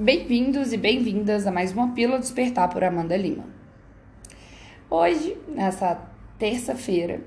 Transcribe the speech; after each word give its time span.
Bem-vindos 0.00 0.72
e 0.72 0.76
bem-vindas 0.76 1.44
a 1.44 1.50
mais 1.50 1.72
uma 1.72 1.92
Pílula 1.92 2.20
Despertar 2.20 2.68
por 2.68 2.84
Amanda 2.84 3.16
Lima. 3.16 3.44
Hoje, 4.88 5.36
nessa 5.48 6.00
terça-feira, 6.38 7.20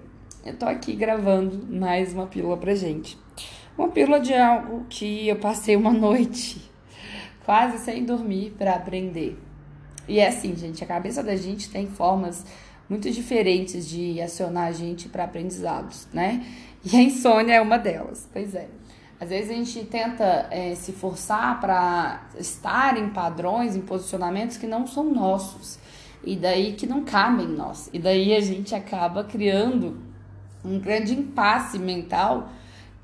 eu 0.45 0.55
tô 0.55 0.65
aqui 0.65 0.95
gravando 0.95 1.67
mais 1.69 2.13
uma 2.13 2.27
pílula 2.27 2.55
pra 2.55 2.73
gente. 2.73 3.17
Uma 3.77 3.89
pílula 3.89 4.21
de 4.21 4.33
algo 4.33 4.85
que 4.89 5.27
eu 5.27 5.35
passei 5.35 5.75
uma 5.75 5.91
noite 5.91 6.61
quase 7.43 7.77
sem 7.79 8.05
dormir 8.05 8.55
para 8.57 8.75
aprender. 8.75 9.37
E 10.07 10.19
é 10.19 10.29
assim, 10.29 10.55
gente, 10.55 10.81
a 10.81 10.87
cabeça 10.87 11.21
da 11.21 11.35
gente 11.35 11.69
tem 11.69 11.87
formas 11.87 12.45
muito 12.89 13.11
diferentes 13.11 13.85
de 13.85 14.21
acionar 14.21 14.69
a 14.69 14.71
gente 14.71 15.09
para 15.09 15.25
aprendizados, 15.25 16.07
né? 16.13 16.41
E 16.85 16.95
a 16.95 17.01
insônia 17.01 17.55
é 17.55 17.61
uma 17.61 17.77
delas. 17.77 18.29
Pois 18.31 18.55
é. 18.55 18.69
Às 19.21 19.29
vezes 19.29 19.51
a 19.51 19.53
gente 19.53 19.85
tenta 19.85 20.47
é, 20.49 20.73
se 20.73 20.91
forçar 20.91 21.59
para 21.59 22.23
estar 22.39 22.97
em 22.97 23.09
padrões, 23.09 23.75
em 23.75 23.81
posicionamentos 23.81 24.57
que 24.57 24.65
não 24.65 24.87
são 24.87 25.13
nossos. 25.13 25.77
E 26.23 26.35
daí 26.35 26.73
que 26.73 26.87
não 26.87 27.03
cabem 27.03 27.45
em 27.45 27.55
nós. 27.55 27.87
E 27.93 27.99
daí 27.99 28.35
a 28.35 28.41
gente 28.41 28.73
acaba 28.73 29.23
criando 29.23 29.95
um 30.65 30.79
grande 30.79 31.13
impasse 31.13 31.77
mental 31.77 32.49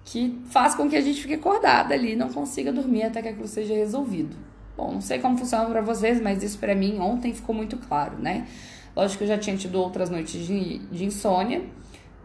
que 0.05 0.41
faz 0.49 0.73
com 0.73 0.89
que 0.89 0.95
a 0.95 1.01
gente 1.01 1.21
fique 1.21 1.35
acordada 1.35 1.93
ali 1.93 2.13
e 2.13 2.15
não 2.15 2.29
consiga 2.29 2.73
dormir 2.73 3.03
até 3.03 3.21
que 3.21 3.27
aquilo 3.27 3.47
seja 3.47 3.75
resolvido. 3.75 4.35
Bom, 4.75 4.93
não 4.93 5.01
sei 5.01 5.19
como 5.19 5.37
funciona 5.37 5.69
para 5.69 5.81
vocês, 5.81 6.19
mas 6.19 6.41
isso 6.41 6.57
para 6.57 6.73
mim 6.73 6.97
ontem 6.99 7.31
ficou 7.31 7.53
muito 7.53 7.77
claro, 7.77 8.17
né? 8.17 8.47
Lógico 8.95 9.19
que 9.19 9.23
eu 9.25 9.27
já 9.27 9.37
tinha 9.37 9.55
tido 9.55 9.79
outras 9.79 10.09
noites 10.09 10.47
de, 10.47 10.79
de 10.79 11.05
insônia, 11.05 11.63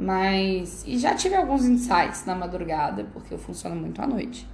mas. 0.02 0.82
E 0.84 0.98
já 0.98 1.14
tive 1.14 1.36
alguns 1.36 1.64
insights 1.64 2.24
na 2.26 2.34
madrugada, 2.34 3.04
porque 3.12 3.32
eu 3.32 3.38
funciono 3.38 3.76
muito 3.76 4.02
à 4.02 4.06
noite. 4.06 4.48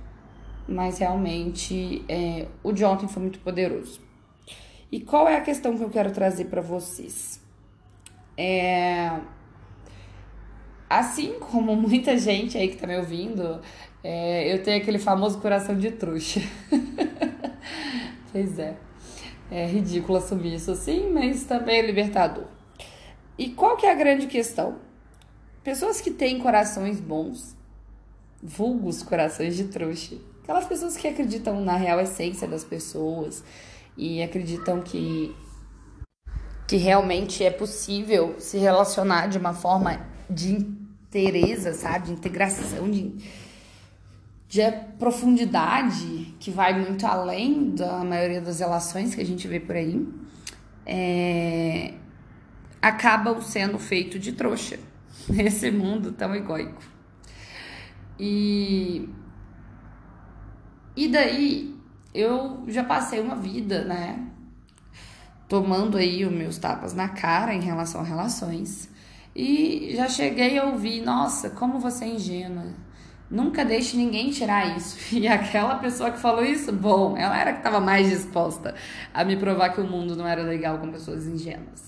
Mas 0.68 0.98
realmente 0.98 2.04
é, 2.06 2.46
o 2.62 2.70
de 2.70 2.84
ontem 2.84 3.08
foi 3.08 3.22
muito 3.22 3.38
poderoso. 3.38 4.00
E 4.92 5.00
qual 5.00 5.26
é 5.26 5.36
a 5.36 5.40
questão 5.40 5.76
que 5.76 5.82
eu 5.82 5.88
quero 5.88 6.10
trazer 6.12 6.46
para 6.46 6.60
vocês? 6.60 7.42
É, 8.36 9.10
assim 10.88 11.38
como 11.40 11.74
muita 11.76 12.18
gente 12.18 12.58
aí 12.58 12.68
que 12.68 12.76
tá 12.76 12.86
me 12.86 12.98
ouvindo, 12.98 13.60
é, 14.04 14.52
eu 14.52 14.62
tenho 14.62 14.76
aquele 14.76 14.98
famoso 14.98 15.40
coração 15.40 15.76
de 15.78 15.90
trouxa. 15.92 16.40
pois 18.30 18.58
é. 18.58 18.76
É 19.50 19.64
ridículo 19.64 20.18
assumir 20.18 20.56
isso 20.56 20.70
assim, 20.70 21.10
mas 21.10 21.44
também 21.44 21.78
é 21.78 21.86
libertador. 21.86 22.44
E 23.38 23.48
qual 23.48 23.78
que 23.78 23.86
é 23.86 23.90
a 23.90 23.94
grande 23.94 24.26
questão? 24.26 24.86
Pessoas 25.68 26.00
que 26.00 26.10
têm 26.10 26.38
corações 26.38 26.98
bons, 26.98 27.54
vulgos 28.42 29.02
corações 29.02 29.54
de 29.54 29.64
trouxa, 29.64 30.16
aquelas 30.42 30.64
pessoas 30.64 30.96
que 30.96 31.06
acreditam 31.06 31.62
na 31.62 31.76
real 31.76 32.00
essência 32.00 32.48
das 32.48 32.64
pessoas 32.64 33.44
e 33.94 34.22
acreditam 34.22 34.80
que 34.80 35.36
que 36.66 36.76
realmente 36.76 37.44
é 37.44 37.50
possível 37.50 38.36
se 38.38 38.56
relacionar 38.56 39.26
de 39.26 39.36
uma 39.36 39.52
forma 39.52 40.00
de 40.30 40.52
inteireza, 40.52 41.74
sabe? 41.74 42.06
De 42.06 42.12
integração, 42.12 42.90
de, 42.90 43.12
de 44.48 44.72
profundidade, 44.98 46.34
que 46.40 46.50
vai 46.50 46.80
muito 46.80 47.06
além 47.06 47.72
da 47.74 48.02
maioria 48.02 48.40
das 48.40 48.60
relações 48.60 49.14
que 49.14 49.20
a 49.20 49.26
gente 49.26 49.46
vê 49.46 49.60
por 49.60 49.76
aí, 49.76 50.08
é, 50.86 51.92
acabam 52.80 53.42
sendo 53.42 53.78
feito 53.78 54.18
de 54.18 54.32
trouxa 54.32 54.78
nesse 55.28 55.70
mundo 55.70 56.12
tão 56.12 56.34
egóico. 56.34 56.82
E, 58.18 59.08
e 60.96 61.08
daí 61.08 61.76
eu 62.14 62.64
já 62.66 62.82
passei 62.84 63.20
uma 63.20 63.36
vida, 63.36 63.84
né? 63.84 64.26
Tomando 65.48 65.96
aí 65.96 66.24
os 66.24 66.32
meus 66.32 66.58
tapas 66.58 66.94
na 66.94 67.08
cara 67.08 67.54
em 67.54 67.60
relação 67.60 68.00
a 68.00 68.04
relações. 68.04 68.90
E 69.34 69.92
já 69.94 70.08
cheguei 70.08 70.58
a 70.58 70.64
ouvir, 70.64 71.00
nossa, 71.00 71.50
como 71.50 71.78
você 71.78 72.04
é 72.04 72.08
ingênua. 72.08 72.66
Nunca 73.30 73.64
deixe 73.64 73.96
ninguém 73.96 74.30
tirar 74.30 74.76
isso. 74.76 74.98
E 75.16 75.28
aquela 75.28 75.76
pessoa 75.76 76.10
que 76.10 76.18
falou 76.18 76.44
isso, 76.44 76.72
bom, 76.72 77.16
ela 77.16 77.38
era 77.38 77.52
que 77.52 77.58
estava 77.58 77.80
mais 77.80 78.08
disposta 78.08 78.74
a 79.12 79.24
me 79.24 79.36
provar 79.36 79.70
que 79.70 79.80
o 79.80 79.86
mundo 79.86 80.16
não 80.16 80.26
era 80.26 80.42
legal 80.42 80.78
com 80.78 80.90
pessoas 80.90 81.26
ingênuas. 81.26 81.87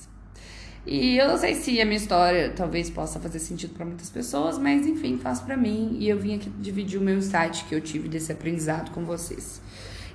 E 0.87 1.19
eu 1.19 1.29
não 1.29 1.37
sei 1.37 1.55
se 1.55 1.81
a 1.81 1.85
minha 1.85 1.97
história 1.97 2.53
talvez 2.57 2.89
possa 2.89 3.21
fazer 3.21 3.39
sentido 3.39 3.75
para 3.75 3.85
muitas 3.85 4.09
pessoas, 4.09 4.59
mas 4.59 4.87
enfim, 4.87 5.19
faz 5.19 5.41
para 5.41 5.57
mim 5.57 5.97
e 5.99 6.09
eu 6.09 6.19
vim 6.19 6.37
aqui 6.37 6.51
dividir 6.59 6.99
o 6.99 7.03
meu 7.03 7.19
insight 7.19 7.65
que 7.67 7.75
eu 7.75 7.81
tive 7.81 8.09
desse 8.09 8.33
aprendizado 8.33 8.91
com 8.91 9.05
vocês. 9.05 9.61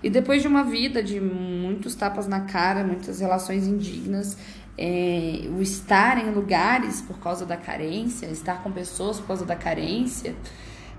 E 0.01 0.09
depois 0.09 0.41
de 0.41 0.47
uma 0.47 0.63
vida 0.63 1.01
de 1.01 1.19
muitos 1.19 1.95
tapas 1.95 2.27
na 2.27 2.41
cara, 2.41 2.83
muitas 2.83 3.19
relações 3.19 3.67
indignas, 3.67 4.37
é, 4.77 5.47
o 5.55 5.61
estar 5.61 6.17
em 6.17 6.31
lugares 6.31 7.01
por 7.01 7.19
causa 7.19 7.45
da 7.45 7.55
carência, 7.55 8.25
estar 8.27 8.61
com 8.61 8.71
pessoas 8.71 9.19
por 9.19 9.27
causa 9.27 9.45
da 9.45 9.55
carência, 9.55 10.35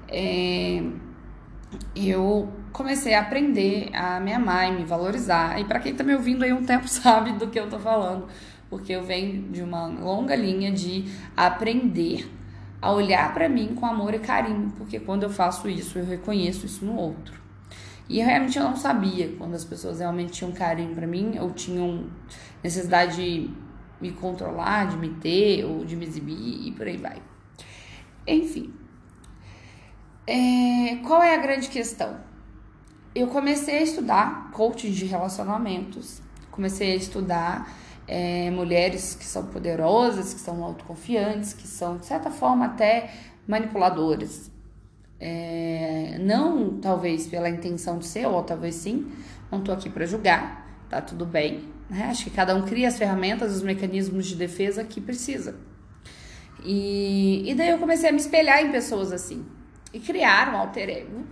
é, 0.08 0.82
eu 1.94 2.52
comecei 2.72 3.14
a 3.14 3.20
aprender 3.20 3.90
a 3.94 4.20
me 4.20 4.32
amar 4.32 4.68
e 4.68 4.76
me 4.76 4.84
valorizar. 4.84 5.60
E 5.60 5.64
para 5.64 5.80
quem 5.80 5.94
tá 5.94 6.04
me 6.04 6.14
ouvindo 6.14 6.44
aí 6.44 6.52
um 6.52 6.64
tempo 6.64 6.86
sabe 6.88 7.32
do 7.32 7.48
que 7.48 7.58
eu 7.58 7.68
tô 7.68 7.78
falando, 7.78 8.26
porque 8.68 8.92
eu 8.92 9.02
venho 9.02 9.42
de 9.50 9.62
uma 9.62 9.86
longa 9.86 10.34
linha 10.34 10.72
de 10.72 11.04
aprender 11.36 12.30
a 12.80 12.92
olhar 12.92 13.32
para 13.32 13.48
mim 13.48 13.74
com 13.74 13.86
amor 13.86 14.14
e 14.14 14.18
carinho, 14.18 14.72
porque 14.76 15.00
quando 15.00 15.22
eu 15.22 15.30
faço 15.30 15.68
isso, 15.68 15.98
eu 15.98 16.04
reconheço 16.04 16.66
isso 16.66 16.84
no 16.84 16.96
outro. 16.96 17.40
E 18.08 18.20
realmente 18.20 18.56
eu 18.56 18.64
não 18.64 18.76
sabia 18.76 19.34
quando 19.36 19.54
as 19.54 19.64
pessoas 19.64 19.98
realmente 19.98 20.32
tinham 20.32 20.52
carinho 20.52 20.94
para 20.94 21.06
mim 21.06 21.38
ou 21.40 21.50
tinham 21.50 22.06
necessidade 22.62 23.16
de 23.16 23.50
me 24.00 24.12
controlar, 24.12 24.88
de 24.88 24.96
me 24.96 25.10
ter 25.10 25.64
ou 25.64 25.84
de 25.84 25.96
me 25.96 26.06
exibir 26.06 26.68
e 26.68 26.72
por 26.72 26.86
aí 26.86 26.96
vai. 26.96 27.20
Enfim. 28.26 28.72
É, 30.26 30.96
qual 31.06 31.22
é 31.22 31.34
a 31.34 31.38
grande 31.38 31.68
questão? 31.68 32.18
Eu 33.14 33.28
comecei 33.28 33.78
a 33.78 33.82
estudar 33.82 34.50
coaching 34.52 34.90
de 34.90 35.06
relacionamentos, 35.06 36.20
comecei 36.50 36.92
a 36.92 36.96
estudar 36.96 37.72
é, 38.08 38.50
mulheres 38.50 39.14
que 39.14 39.24
são 39.24 39.46
poderosas, 39.46 40.32
que 40.32 40.40
são 40.40 40.62
autoconfiantes, 40.62 41.52
que 41.52 41.66
são, 41.66 41.96
de 41.96 42.06
certa 42.06 42.30
forma, 42.30 42.66
até 42.66 43.10
manipuladoras. 43.46 44.50
É, 45.18 46.18
não 46.20 46.78
talvez 46.78 47.26
pela 47.26 47.48
intenção 47.48 47.98
de 47.98 48.06
ser, 48.06 48.26
ou 48.26 48.42
talvez 48.42 48.74
sim, 48.74 49.10
não 49.50 49.62
tô 49.62 49.72
aqui 49.72 49.88
para 49.88 50.04
julgar, 50.04 50.66
tá 50.90 51.00
tudo 51.00 51.24
bem, 51.24 51.68
né? 51.88 52.04
Acho 52.10 52.24
que 52.24 52.30
cada 52.30 52.54
um 52.54 52.62
cria 52.62 52.88
as 52.88 52.98
ferramentas, 52.98 53.54
os 53.54 53.62
mecanismos 53.62 54.26
de 54.26 54.36
defesa 54.36 54.84
que 54.84 55.00
precisa. 55.00 55.56
E, 56.62 57.48
e 57.50 57.54
daí 57.54 57.70
eu 57.70 57.78
comecei 57.78 58.08
a 58.08 58.12
me 58.12 58.18
espelhar 58.18 58.62
em 58.62 58.70
pessoas 58.70 59.12
assim. 59.12 59.46
E 59.92 60.00
criar 60.00 60.52
um 60.52 60.56
alter 60.58 60.88
ego, 60.90 61.24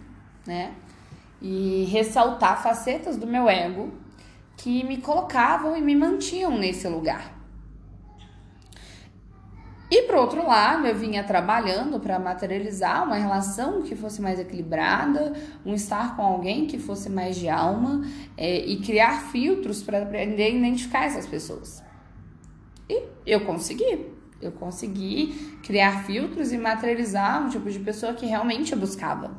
né? 0.47 0.73
E 1.43 1.85
ressaltar 1.91 2.63
facetas 2.63 3.17
do 3.17 3.27
meu 3.27 3.49
ego 3.49 3.93
que 4.57 4.85
me 4.85 4.99
colocavam 4.99 5.77
e 5.77 5.81
me 5.81 5.95
mantinham 5.95 6.57
nesse 6.57 6.89
lugar. 6.89 7.35
E 9.91 10.03
por 10.03 10.17
outro 10.17 10.45
lado, 10.45 10.87
eu 10.87 10.95
vinha 10.97 11.23
trabalhando 11.23 12.01
para 12.01 12.19
materializar 12.19 13.05
uma 13.05 13.17
relação 13.17 13.83
que 13.83 13.95
fosse 13.95 14.21
mais 14.21 14.41
equilibrada, 14.41 15.35
um 15.65 15.73
estar 15.73 16.17
com 16.17 16.23
alguém 16.23 16.67
que 16.67 16.79
fosse 16.79 17.09
mais 17.09 17.37
de 17.37 17.49
alma 17.49 18.03
é, 18.37 18.65
e 18.65 18.81
criar 18.81 19.31
filtros 19.31 19.83
para 19.83 20.03
aprender 20.03 20.45
a 20.45 20.49
identificar 20.49 21.05
essas 21.05 21.27
pessoas. 21.27 21.83
E 22.89 23.05
eu 23.25 23.43
consegui. 23.43 24.13
Eu 24.43 24.53
consegui 24.53 25.59
criar 25.63 26.05
filtros 26.05 26.51
e 26.53 26.59
materializar 26.59 27.47
um 27.47 27.49
tipo 27.49 27.71
de 27.71 27.79
pessoa 27.79 28.15
que 28.15 28.27
realmente 28.27 28.73
eu 28.73 28.79
buscava. 28.79 29.31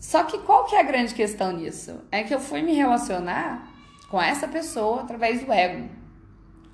Só 0.00 0.24
que 0.24 0.38
qual 0.38 0.64
que 0.64 0.74
é 0.74 0.80
a 0.80 0.84
grande 0.84 1.14
questão 1.14 1.52
nisso? 1.52 2.00
É 2.10 2.22
que 2.22 2.34
eu 2.34 2.40
fui 2.40 2.62
me 2.62 2.72
relacionar 2.72 3.70
com 4.08 4.20
essa 4.20 4.48
pessoa 4.48 5.02
através 5.02 5.44
do 5.44 5.52
ego. 5.52 5.90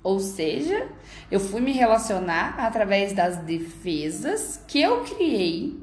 Ou 0.01 0.21
seja, 0.21 0.89
eu 1.29 1.37
fui 1.37 1.59
me 1.59 1.73
relacionar 1.73 2.55
através 2.57 3.11
das 3.11 3.35
defesas 3.39 4.63
que 4.65 4.81
eu 4.81 5.03
criei 5.03 5.77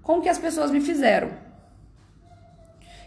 com 0.00 0.20
que 0.20 0.28
as 0.28 0.38
pessoas 0.38 0.70
me 0.70 0.80
fizeram. 0.80 1.32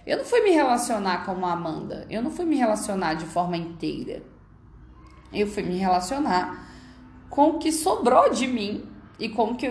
Eu 0.06 0.18
não 0.18 0.26
fui 0.26 0.42
me 0.42 0.52
relacionar 0.52 1.26
com 1.26 1.32
uma 1.32 1.54
Amanda, 1.54 2.06
eu 2.10 2.22
não 2.22 2.30
fui 2.30 2.44
me 2.44 2.58
relacionar 2.58 3.14
de 3.14 3.26
forma 3.26 3.56
inteira. 3.56 4.22
Eu 5.32 5.48
fui 5.48 5.64
me 5.64 5.78
relacionar 5.78 6.70
com 7.30 7.52
o 7.52 7.58
que 7.58 7.72
sobrou 7.72 8.32
de 8.32 8.48
mim 8.48 8.86
e 9.18 9.30
com 9.30 9.56
que 9.56 9.70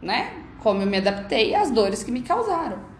né, 0.00 0.44
como 0.60 0.82
eu 0.82 0.86
me 0.86 0.98
adaptei 0.98 1.52
às 1.54 1.70
dores 1.72 2.04
que 2.04 2.12
me 2.12 2.22
causaram. 2.22 2.90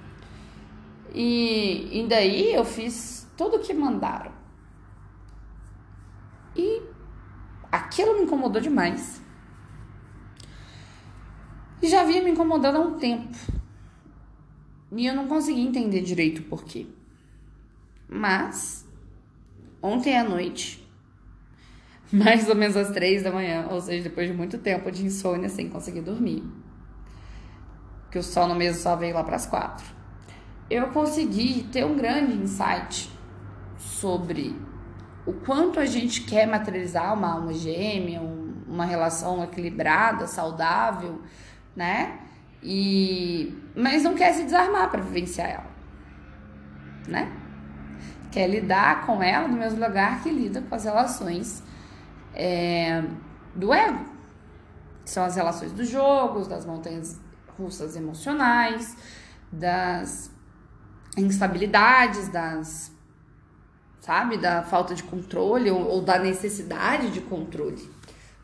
E, 1.13 2.01
e 2.01 2.07
daí 2.07 2.55
eu 2.55 2.65
fiz 2.65 3.27
tudo 3.37 3.57
o 3.57 3.61
que 3.61 3.75
mandaram. 3.75 4.33
E 6.57 6.83
Aquilo 7.71 8.15
me 8.15 8.23
incomodou 8.23 8.61
demais. 8.61 9.23
E 11.81 11.89
já 11.89 12.05
vinha 12.05 12.23
me 12.23 12.31
incomodando 12.31 12.77
há 12.77 12.81
um 12.81 12.99
tempo. 12.99 13.37
E 14.93 15.07
eu 15.07 15.15
não 15.15 15.29
conseguia 15.29 15.63
entender 15.63 16.01
direito 16.01 16.41
o 16.41 16.45
porquê. 16.45 16.87
Mas 18.09 18.85
ontem 19.81 20.19
à 20.19 20.25
noite, 20.25 20.85
mais 22.13 22.49
ou 22.49 22.57
menos 22.57 22.77
às 22.77 22.91
três 22.91 23.23
da 23.23 23.31
manhã, 23.31 23.69
ou 23.71 23.81
seja, 23.81 24.09
depois 24.09 24.29
de 24.29 24.35
muito 24.35 24.59
tempo 24.59 24.91
de 24.91 25.07
insônia 25.07 25.49
sem 25.49 25.69
conseguir 25.69 26.01
dormir, 26.01 26.43
que 28.11 28.19
o 28.19 28.23
sol 28.23 28.49
no 28.49 28.57
mesmo 28.57 28.83
só 28.83 28.97
veio 28.97 29.15
lá 29.15 29.23
para 29.23 29.37
as 29.37 29.47
quatro, 29.47 29.87
eu 30.71 30.89
consegui 30.89 31.65
ter 31.65 31.85
um 31.85 31.97
grande 31.97 32.33
insight 32.33 33.11
sobre 33.77 34.57
o 35.27 35.33
quanto 35.33 35.81
a 35.81 35.85
gente 35.85 36.23
quer 36.23 36.47
materializar 36.47 37.13
uma 37.13 37.33
alma 37.33 37.53
gêmea, 37.53 38.21
uma 38.21 38.85
relação 38.85 39.43
equilibrada, 39.43 40.27
saudável, 40.29 41.21
né? 41.75 42.21
E 42.63 43.59
mas 43.75 44.03
não 44.05 44.15
quer 44.15 44.33
se 44.33 44.45
desarmar 44.45 44.91
para 44.91 45.03
vivenciar 45.03 45.51
ela, 45.51 45.71
né? 47.09 47.33
Quer 48.31 48.47
lidar 48.47 49.05
com 49.07 49.21
ela 49.21 49.49
do 49.49 49.57
mesmo 49.57 49.85
lugar 49.85 50.23
que 50.23 50.31
lida 50.31 50.63
com 50.63 50.75
as 50.75 50.85
relações 50.85 51.65
é, 52.33 53.03
do 53.57 53.75
ego, 53.75 54.05
que 55.05 55.11
são 55.11 55.25
as 55.25 55.35
relações 55.35 55.73
dos 55.73 55.89
jogos, 55.89 56.47
das 56.47 56.65
montanhas 56.65 57.21
russas 57.59 57.97
emocionais, 57.97 58.97
das 59.51 60.31
instabilidades, 61.17 62.29
das 62.29 62.93
sabe, 64.01 64.39
da 64.39 64.63
falta 64.63 64.95
de 64.95 65.03
controle 65.03 65.71
ou, 65.71 65.87
ou 65.87 66.03
da 66.03 66.19
necessidade 66.19 67.11
de 67.11 67.21
controle. 67.21 67.89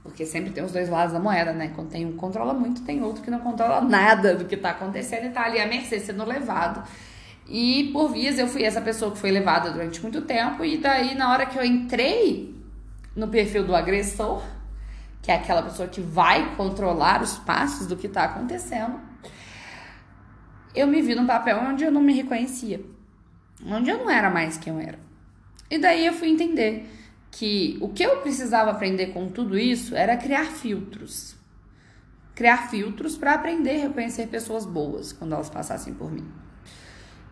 Porque 0.03 0.25
sempre 0.25 0.51
tem 0.51 0.63
os 0.63 0.71
dois 0.71 0.89
lados 0.89 1.13
da 1.13 1.19
moeda, 1.19 1.53
né? 1.53 1.73
Quando 1.75 1.91
tem 1.91 2.07
um 2.07 2.13
que 2.13 2.19
controla 2.19 2.55
muito, 2.55 2.83
tem 2.83 3.03
outro 3.03 3.23
que 3.23 3.31
não 3.31 3.41
controla 3.41 3.81
nada 3.81 4.37
do 4.37 4.45
que 4.45 4.57
tá 4.57 4.71
acontecendo 4.71 5.27
e 5.27 5.31
tá 5.31 5.45
ali 5.45 5.59
a 5.59 5.67
mercê 5.67 5.99
sendo 5.99 6.25
levado. 6.25 6.87
E 7.49 7.91
por 7.93 8.09
vias 8.09 8.39
eu 8.39 8.47
fui 8.47 8.63
essa 8.63 8.81
pessoa 8.81 9.11
que 9.11 9.19
foi 9.19 9.31
levada 9.31 9.71
durante 9.71 10.01
muito 10.03 10.23
tempo, 10.23 10.65
e 10.65 10.79
daí 10.79 11.15
na 11.15 11.33
hora 11.33 11.47
que 11.47 11.59
eu 11.59 11.65
entrei 11.65 12.55
no 13.15 13.29
perfil 13.29 13.65
do 13.65 13.75
agressor, 13.75 14.43
que 15.23 15.31
é 15.31 15.35
aquela 15.35 15.63
pessoa 15.63 15.89
que 15.89 16.01
vai 16.01 16.55
controlar 16.57 17.23
os 17.23 17.39
passos 17.39 17.87
do 17.87 17.97
que 17.97 18.09
tá 18.09 18.25
acontecendo, 18.25 19.01
eu 20.77 20.87
me 20.87 21.01
vi 21.01 21.15
num 21.15 21.27
papel 21.27 21.59
onde 21.59 21.85
eu 21.85 21.91
não 21.91 22.03
me 22.03 22.13
reconhecia, 22.13 22.81
onde 23.67 23.91
eu 23.91 23.99
não 23.99 24.11
era 24.11 24.31
mais 24.31 24.59
quem 24.59 24.73
eu 24.73 24.79
era. 24.79 24.99
E 25.71 25.79
daí 25.79 26.07
eu 26.07 26.13
fui 26.13 26.29
entender 26.29 26.87
que 27.31 27.77
o 27.81 27.89
que 27.89 28.03
eu 28.03 28.19
precisava 28.19 28.71
aprender 28.71 29.09
com 29.09 29.29
tudo 29.29 29.59
isso 29.59 29.97
era 29.97 30.17
criar 30.17 30.45
filtros. 30.45 31.35
Criar 32.35 32.69
filtros 32.69 33.17
para 33.17 33.35
aprender 33.35 33.77
a 33.77 33.89
reconhecer 33.89 34.29
pessoas 34.29 34.65
boas 34.65 35.13
quando 35.13 35.35
elas 35.35 35.51
passassem 35.51 35.95
por 35.95 36.13
mim. 36.13 36.27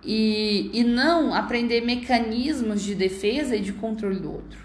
E, 0.02 0.70
e 0.72 0.82
não 0.82 1.32
aprender 1.32 1.82
mecanismos 1.82 2.82
de 2.82 2.94
defesa 2.94 3.56
e 3.56 3.60
de 3.60 3.72
controle 3.72 4.18
do 4.18 4.32
outro. 4.32 4.58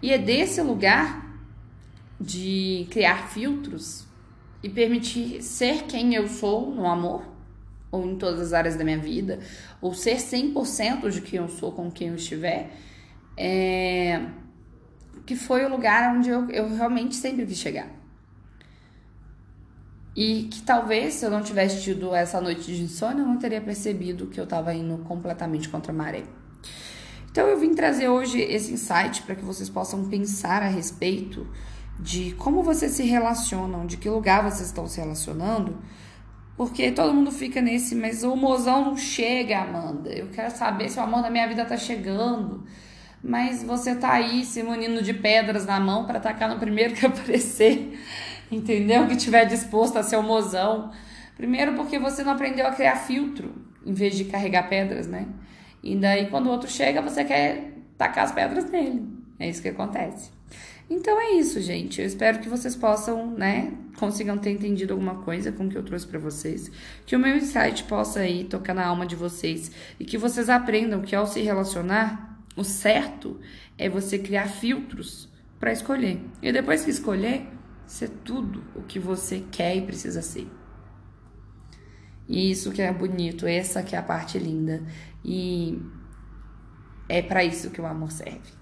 E 0.00 0.12
é 0.12 0.18
desse 0.18 0.60
lugar 0.62 1.28
de 2.20 2.86
criar 2.90 3.28
filtros 3.28 4.06
e 4.62 4.68
permitir 4.68 5.42
ser 5.42 5.84
quem 5.84 6.14
eu 6.14 6.28
sou 6.28 6.72
no 6.74 6.86
amor, 6.86 7.24
ou 7.90 8.06
em 8.06 8.16
todas 8.16 8.40
as 8.40 8.52
áreas 8.52 8.76
da 8.76 8.84
minha 8.84 8.98
vida, 8.98 9.40
ou 9.80 9.94
ser 9.94 10.16
100% 10.16 11.10
de 11.10 11.20
quem 11.20 11.38
eu 11.38 11.48
sou 11.48 11.72
com 11.72 11.90
quem 11.90 12.08
eu 12.08 12.14
estiver, 12.14 12.70
é, 13.36 14.26
que 15.24 15.36
foi 15.36 15.64
o 15.64 15.68
lugar 15.68 16.16
onde 16.16 16.28
eu, 16.28 16.50
eu 16.50 16.74
realmente 16.74 17.14
sempre 17.14 17.46
quis 17.46 17.58
chegar. 17.58 17.88
E 20.16 20.48
que 20.50 20.62
talvez 20.62 21.14
se 21.14 21.24
eu 21.24 21.30
não 21.30 21.42
tivesse 21.42 21.80
tido 21.82 22.14
essa 22.14 22.40
noite 22.40 22.74
de 22.74 22.82
insônia, 22.82 23.22
eu 23.22 23.26
não 23.26 23.38
teria 23.38 23.60
percebido 23.60 24.26
que 24.26 24.40
eu 24.40 24.44
estava 24.44 24.74
indo 24.74 24.98
completamente 25.04 25.68
contra 25.68 25.92
a 25.92 25.94
maré. 25.94 26.24
Então 27.30 27.46
eu 27.46 27.58
vim 27.58 27.72
trazer 27.72 28.08
hoje 28.08 28.40
esse 28.40 28.72
insight 28.72 29.22
para 29.22 29.36
que 29.36 29.44
vocês 29.44 29.68
possam 29.70 30.08
pensar 30.08 30.62
a 30.62 30.66
respeito 30.66 31.46
de 32.00 32.32
como 32.32 32.62
vocês 32.62 32.92
se 32.92 33.04
relacionam, 33.04 33.86
de 33.86 33.96
que 33.96 34.08
lugar 34.08 34.42
vocês 34.42 34.68
estão 34.68 34.86
se 34.88 35.00
relacionando, 35.00 35.76
porque 36.58 36.90
todo 36.90 37.14
mundo 37.14 37.30
fica 37.30 37.62
nesse, 37.62 37.94
mas 37.94 38.24
o 38.24 38.34
mozão 38.34 38.86
não 38.86 38.96
chega, 38.96 39.60
Amanda. 39.60 40.10
Eu 40.10 40.26
quero 40.26 40.50
saber 40.50 40.88
se 40.88 40.98
o 40.98 41.02
amor 41.02 41.22
da 41.22 41.30
minha 41.30 41.46
vida 41.46 41.64
tá 41.64 41.76
chegando. 41.76 42.64
Mas 43.22 43.62
você 43.62 43.94
tá 43.94 44.14
aí 44.14 44.44
se 44.44 44.60
munindo 44.64 45.00
de 45.00 45.14
pedras 45.14 45.64
na 45.64 45.78
mão 45.78 46.04
para 46.04 46.18
atacar 46.18 46.48
no 46.48 46.58
primeiro 46.58 46.94
que 46.94 47.06
aparecer, 47.06 47.96
entendeu? 48.50 49.06
Que 49.06 49.14
tiver 49.14 49.44
disposto 49.44 49.98
a 49.98 50.02
ser 50.02 50.16
o 50.16 50.22
mozão. 50.22 50.90
Primeiro 51.36 51.74
porque 51.74 51.96
você 51.96 52.24
não 52.24 52.32
aprendeu 52.32 52.66
a 52.66 52.72
criar 52.72 52.96
filtro 52.96 53.54
em 53.86 53.92
vez 53.92 54.16
de 54.16 54.24
carregar 54.24 54.68
pedras, 54.68 55.06
né? 55.06 55.28
E 55.80 55.94
daí 55.94 56.26
quando 56.26 56.48
o 56.48 56.50
outro 56.50 56.68
chega, 56.68 57.00
você 57.00 57.24
quer 57.24 57.72
tacar 57.96 58.24
as 58.24 58.32
pedras 58.32 58.68
nele. 58.68 59.06
É 59.38 59.48
isso 59.48 59.62
que 59.62 59.68
acontece. 59.68 60.32
Então 60.90 61.20
é 61.20 61.32
isso, 61.32 61.60
gente. 61.60 62.00
Eu 62.00 62.06
espero 62.06 62.38
que 62.38 62.48
vocês 62.48 62.74
possam, 62.74 63.30
né, 63.32 63.76
consigam 63.96 64.38
ter 64.38 64.50
entendido 64.50 64.94
alguma 64.94 65.16
coisa 65.16 65.52
com 65.52 65.66
o 65.66 65.68
que 65.68 65.76
eu 65.76 65.82
trouxe 65.82 66.06
para 66.06 66.18
vocês, 66.18 66.70
que 67.04 67.14
o 67.14 67.18
meu 67.18 67.36
insight 67.36 67.84
possa 67.84 68.20
aí 68.20 68.44
tocar 68.44 68.74
na 68.74 68.86
alma 68.86 69.06
de 69.06 69.14
vocês 69.14 69.70
e 70.00 70.04
que 70.04 70.16
vocês 70.16 70.48
aprendam 70.48 71.02
que 71.02 71.14
ao 71.14 71.26
se 71.26 71.42
relacionar, 71.42 72.38
o 72.56 72.64
certo 72.64 73.38
é 73.76 73.88
você 73.88 74.18
criar 74.18 74.48
filtros 74.48 75.28
para 75.60 75.72
escolher. 75.72 76.20
E 76.40 76.50
depois 76.52 76.84
que 76.84 76.90
escolher, 76.90 77.46
ser 77.86 78.08
tudo 78.24 78.64
o 78.74 78.82
que 78.82 78.98
você 78.98 79.44
quer 79.50 79.76
e 79.76 79.82
precisa 79.82 80.22
ser. 80.22 80.48
E 82.26 82.50
isso 82.50 82.72
que 82.72 82.82
é 82.82 82.92
bonito, 82.92 83.46
essa 83.46 83.82
que 83.82 83.94
é 83.94 83.98
a 83.98 84.02
parte 84.02 84.38
linda. 84.38 84.82
E 85.24 85.80
é 87.08 87.22
para 87.22 87.44
isso 87.44 87.70
que 87.70 87.80
o 87.80 87.86
amor 87.86 88.12
serve. 88.12 88.52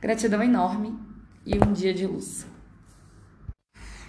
Gratidão 0.00 0.42
enorme 0.42 0.98
e 1.44 1.56
um 1.56 1.72
dia 1.72 1.92
de 1.92 2.06
luz. 2.06 2.46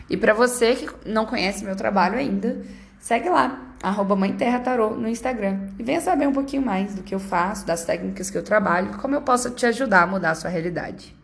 E 0.09 0.17
para 0.17 0.33
você 0.33 0.75
que 0.75 1.09
não 1.09 1.25
conhece 1.25 1.63
meu 1.63 1.75
trabalho 1.75 2.17
ainda, 2.17 2.61
segue 2.99 3.29
lá, 3.29 3.73
arroba 3.81 4.15
Mãe 4.15 4.33
Terra 4.33 4.59
Tarô 4.59 4.91
no 4.91 5.07
Instagram. 5.07 5.69
E 5.79 5.83
venha 5.83 6.01
saber 6.01 6.27
um 6.27 6.33
pouquinho 6.33 6.61
mais 6.61 6.95
do 6.95 7.03
que 7.03 7.15
eu 7.15 7.19
faço, 7.19 7.65
das 7.65 7.85
técnicas 7.85 8.29
que 8.29 8.37
eu 8.37 8.43
trabalho, 8.43 8.97
como 8.99 9.15
eu 9.15 9.21
posso 9.21 9.51
te 9.51 9.65
ajudar 9.65 10.03
a 10.03 10.07
mudar 10.07 10.31
a 10.31 10.35
sua 10.35 10.49
realidade. 10.49 11.15